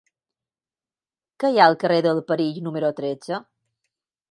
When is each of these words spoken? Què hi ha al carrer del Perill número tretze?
Què 1.43 1.51
hi 1.51 1.61
ha 1.61 1.67
al 1.73 1.77
carrer 1.85 2.01
del 2.09 2.23
Perill 2.33 2.59
número 2.71 2.93
tretze? 3.03 3.45